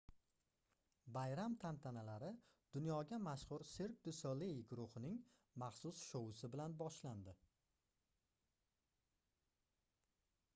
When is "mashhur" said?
3.27-3.65